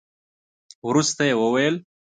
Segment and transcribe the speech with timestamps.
[0.87, 1.75] وروسته يې وويل.